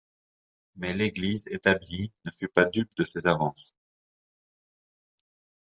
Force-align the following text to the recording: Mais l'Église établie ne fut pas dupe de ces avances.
Mais 0.77 0.93
l'Église 0.93 1.45
établie 1.47 2.11
ne 2.25 2.31
fut 2.31 2.47
pas 2.47 2.65
dupe 2.65 2.89
de 2.97 3.05
ces 3.05 3.27
avances. 3.27 3.75